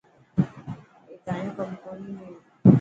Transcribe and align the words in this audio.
اي 1.09 1.15
تايون 1.25 1.47
ڪم 1.57 1.69
ڪوني 1.83 2.11
هي. 2.19 2.31